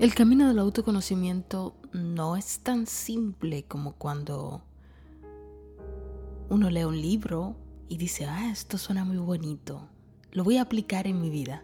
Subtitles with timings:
[0.00, 4.60] El camino del autoconocimiento no es tan simple como cuando
[6.48, 7.54] uno lee un libro
[7.88, 9.88] y dice, ah, esto suena muy bonito,
[10.32, 11.62] lo voy a aplicar en mi vida.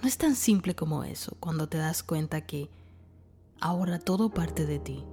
[0.00, 2.70] No es tan simple como eso cuando te das cuenta que
[3.60, 5.04] ahora todo parte de ti.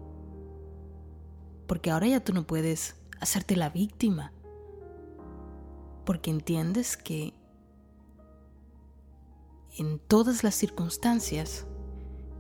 [1.66, 4.32] Porque ahora ya tú no puedes hacerte la víctima.
[6.06, 7.34] Porque entiendes que
[9.78, 11.66] en todas las circunstancias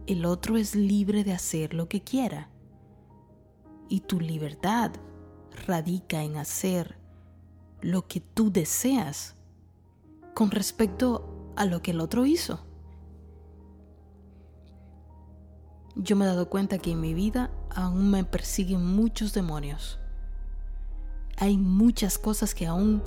[0.05, 2.49] el otro es libre de hacer lo que quiera.
[3.89, 4.91] Y tu libertad
[5.65, 6.97] radica en hacer
[7.81, 9.35] lo que tú deseas
[10.33, 12.65] con respecto a lo que el otro hizo.
[15.95, 19.99] Yo me he dado cuenta que en mi vida aún me persiguen muchos demonios.
[21.37, 23.03] Hay muchas cosas que aún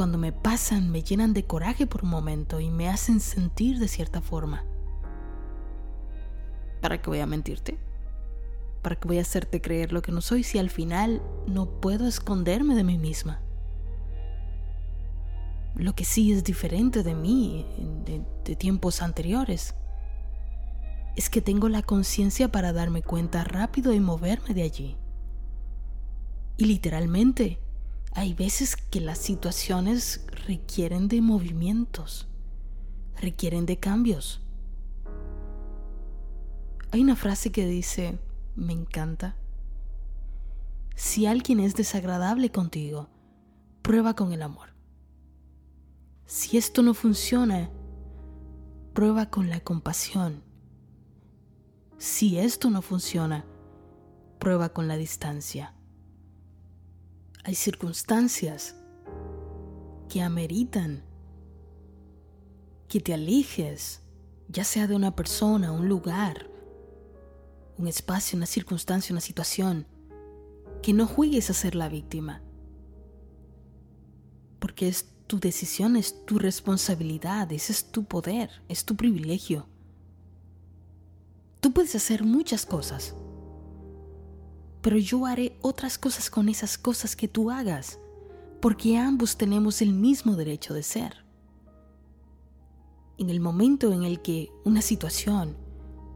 [0.00, 3.86] cuando me pasan me llenan de coraje por un momento y me hacen sentir de
[3.86, 4.64] cierta forma.
[6.80, 7.78] ¿Para qué voy a mentirte?
[8.80, 12.06] ¿Para qué voy a hacerte creer lo que no soy si al final no puedo
[12.06, 13.42] esconderme de mí misma?
[15.74, 17.66] Lo que sí es diferente de mí,
[18.06, 19.74] de, de tiempos anteriores,
[21.14, 24.96] es que tengo la conciencia para darme cuenta rápido y moverme de allí.
[26.56, 27.60] Y literalmente,
[28.12, 32.28] hay veces que las situaciones requieren de movimientos,
[33.16, 34.40] requieren de cambios.
[36.90, 38.18] Hay una frase que dice,
[38.56, 39.36] me encanta.
[40.96, 43.08] Si alguien es desagradable contigo,
[43.82, 44.70] prueba con el amor.
[46.26, 47.70] Si esto no funciona,
[48.92, 50.42] prueba con la compasión.
[51.96, 53.44] Si esto no funciona,
[54.38, 55.74] prueba con la distancia.
[57.44, 58.74] Hay circunstancias
[60.08, 61.02] que ameritan
[62.88, 64.02] que te alejes,
[64.48, 66.50] ya sea de una persona, un lugar,
[67.78, 69.86] un espacio, una circunstancia, una situación,
[70.82, 72.42] que no juegues a ser la víctima.
[74.58, 79.66] Porque es tu decisión, es tu responsabilidad, ese es tu poder, es tu privilegio.
[81.60, 83.14] Tú puedes hacer muchas cosas,
[84.82, 87.98] pero yo haré otras cosas con esas cosas que tú hagas,
[88.60, 91.24] porque ambos tenemos el mismo derecho de ser.
[93.18, 95.56] En el momento en el que una situación,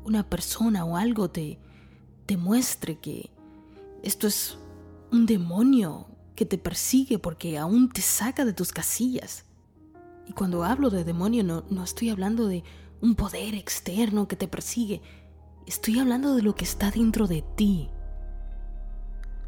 [0.05, 1.59] una persona o algo te,
[2.27, 3.31] te muestre que
[4.03, 4.59] esto es
[5.13, 9.45] un demonio que te persigue porque aún te saca de tus casillas.
[10.27, 12.65] Y cuando hablo de demonio no, no estoy hablando de
[13.03, 15.03] un poder externo que te persigue,
[15.67, 17.89] Estoy hablando de lo que está dentro de ti,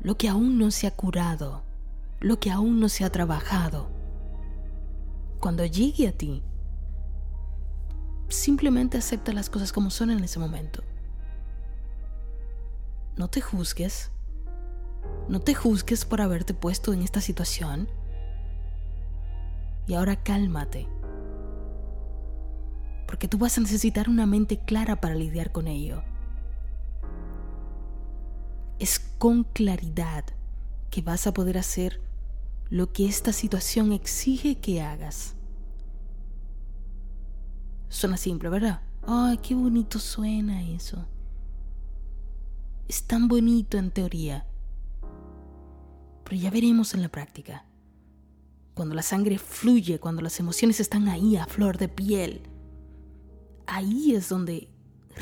[0.01, 1.63] lo que aún no se ha curado,
[2.21, 3.89] lo que aún no se ha trabajado.
[5.41, 6.43] Cuando llegue a ti,
[8.29, 10.83] simplemente acepta las cosas como son en ese momento.
[13.17, 14.11] No te juzgues.
[15.29, 17.89] No te juzgues por haberte puesto en esta situación.
[19.87, 20.89] Y ahora cálmate
[23.07, 26.03] porque tú vas a necesitar una mente clara para lidiar con ello.
[28.79, 30.25] Es con claridad
[30.91, 32.01] que vas a poder hacer
[32.69, 35.35] lo que esta situación exige que hagas.
[37.89, 38.81] Suena simple, ¿verdad?
[39.07, 41.07] Ay, qué bonito suena eso.
[42.89, 44.47] Es tan bonito en teoría.
[46.25, 47.65] Pero ya veremos en la práctica.
[48.75, 52.51] Cuando la sangre fluye, cuando las emociones están ahí a flor de piel
[53.67, 54.69] ahí es donde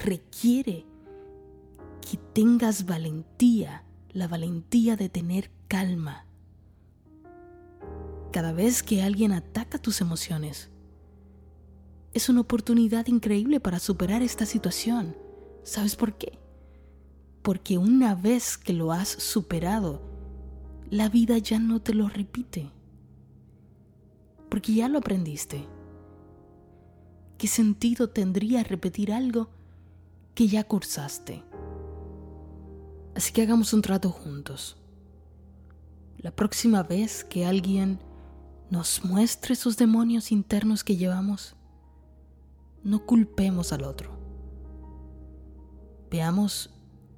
[0.05, 0.87] requiere
[2.15, 3.83] que tengas valentía,
[4.13, 6.29] la valentía de tener calma.
[8.31, 10.71] Cada vez que alguien ataca tus emociones,
[12.13, 15.17] es una oportunidad increíble para superar esta situación.
[15.65, 16.39] ¿Sabes por qué?
[17.43, 20.01] Porque una vez que lo has superado,
[20.91, 22.71] la vida ya no te lo repite.
[24.51, 25.67] Porque ya lo aprendiste.
[27.39, 29.49] ¿Qué sentido tendría repetir algo
[30.37, 31.43] que ya cursaste?
[33.15, 34.77] Así que hagamos un trato juntos.
[36.19, 37.99] La próxima vez que alguien
[38.71, 41.55] nos muestre esos demonios internos que llevamos,
[42.83, 44.19] no culpemos al otro.
[46.11, 46.71] Veamos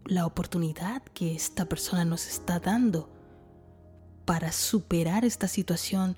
[0.05, 3.11] la oportunidad que esta persona nos está dando
[4.25, 6.17] para superar esta situación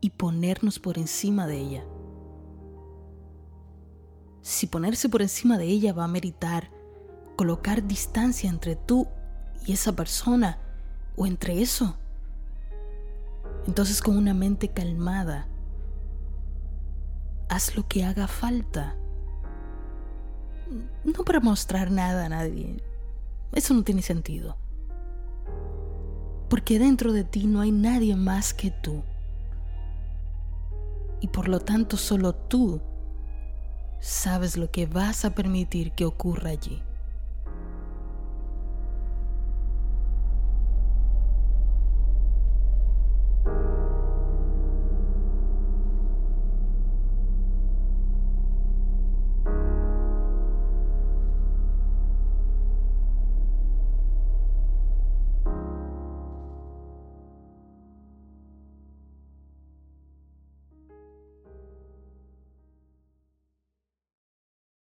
[0.00, 1.84] y ponernos por encima de ella
[4.48, 6.70] si ponerse por encima de ella va a meritar
[7.38, 9.06] colocar distancia entre tú
[9.64, 10.58] y esa persona
[11.14, 11.96] o entre eso.
[13.68, 15.46] Entonces con una mente calmada,
[17.48, 18.96] haz lo que haga falta.
[21.04, 22.82] no para mostrar nada a nadie.
[23.52, 24.56] Eso no tiene sentido.
[26.50, 29.04] Porque dentro de ti no hay nadie más que tú.
[31.20, 32.80] Y por lo tanto solo tú
[34.00, 36.82] sabes lo que vas a permitir que ocurra allí.